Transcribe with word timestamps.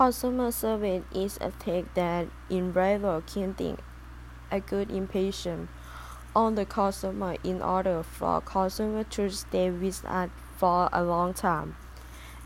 Customer 0.00 0.50
service 0.50 1.04
is 1.14 1.36
a 1.42 1.50
tech 1.50 1.92
that 1.92 2.26
enables 2.48 3.22
creating 3.30 3.76
a 4.50 4.58
good 4.58 4.90
impression 4.90 5.68
on 6.34 6.54
the 6.54 6.64
customer 6.64 7.36
in 7.44 7.60
order 7.60 8.02
for 8.02 8.40
customer 8.40 9.04
to 9.04 9.28
stay 9.28 9.70
with 9.70 10.02
us 10.06 10.30
for 10.56 10.88
a 10.90 11.04
long 11.04 11.34
time 11.34 11.76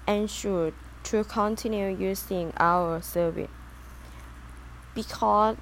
and 0.04 0.28
should 0.28 0.74
to 1.04 1.22
continue 1.22 1.96
using 1.96 2.52
our 2.56 3.00
service. 3.00 3.50
Because 4.92 5.56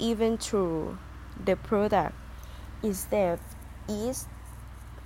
even 0.00 0.40
though 0.50 0.98
the 1.38 1.54
product 1.54 2.16
itself 2.82 3.38
is 3.88 4.26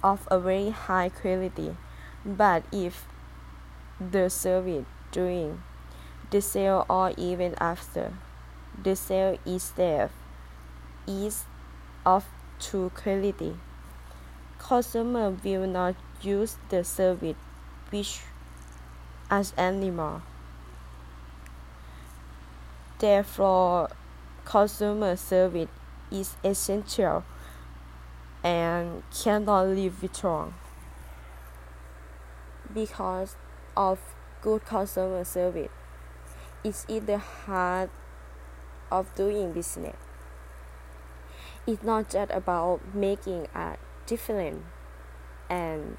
of 0.03 0.27
a 0.31 0.41
very 0.41 0.71
high 0.71 1.11
quality 1.11 1.77
but 2.25 2.65
if 2.73 3.05
the 4.01 4.31
service 4.31 4.87
during 5.13 5.63
the 6.35 6.41
sale 6.41 6.85
or 6.91 7.13
even 7.17 7.55
after. 7.61 8.13
The 8.83 8.97
sale 8.97 9.39
itself 9.47 10.11
is 11.07 11.45
of 12.05 12.25
too 12.59 12.91
quality. 12.93 13.55
Customer 14.59 15.31
will 15.31 15.69
not 15.69 15.95
use 16.23 16.57
the 16.71 16.83
service 16.83 17.37
which 17.91 18.23
as 19.31 19.55
anymore. 19.57 20.23
Therefore 22.99 23.91
consumer 24.45 25.15
service 25.15 25.69
is 26.11 26.35
essential 26.43 27.23
and 28.43 29.05
cannot 29.23 29.69
live 29.69 30.03
without 30.03 30.53
because 32.75 33.37
of 33.77 34.01
good 34.43 34.65
customer 34.65 35.23
service 35.23 35.71
is 36.65 36.85
in 36.89 37.07
the 37.07 37.19
heart 37.19 37.91
of 38.91 39.15
doing 39.15 39.53
business 39.53 39.97
it's 41.67 41.83
not 41.83 42.11
just 42.11 42.31
about 42.31 42.81
making 42.95 43.47
a 43.55 43.77
different 44.07 44.63
and 45.49 45.97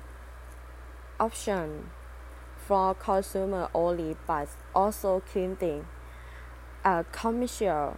option 1.19 1.89
for 2.57 2.93
consumer 2.95 3.69
only 3.73 4.15
but 4.27 4.49
also 4.73 5.19
creating 5.19 5.87
a 6.83 7.03
commercial 7.11 7.97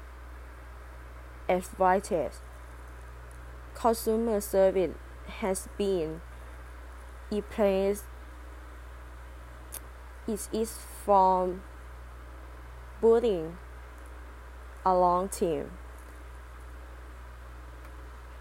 advantage. 1.50 2.34
Consumer 3.76 4.42
service 4.42 4.96
has 5.28 5.68
been 5.78 6.22
replaced. 7.32 8.04
place 10.26 10.50
it 10.52 10.58
is 10.58 10.78
from 11.06 11.62
building 13.02 13.58
a 14.86 14.94
long 14.94 15.30
term 15.30 15.72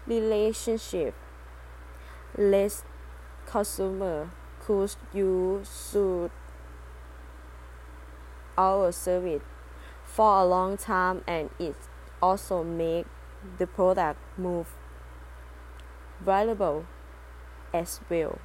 relationship. 0.05 1.13
Less 2.37 2.83
consumer 3.45 4.29
could 4.59 4.95
use 5.13 5.95
our 8.57 8.91
service 8.91 9.41
for 10.03 10.41
a 10.41 10.45
long 10.45 10.77
time 10.77 11.23
and 11.27 11.49
it 11.59 11.75
also 12.21 12.63
make 12.63 13.05
the 13.57 13.67
product 13.67 14.19
more 14.37 14.65
valuable 16.19 16.85
as 17.73 17.99
well 18.09 18.39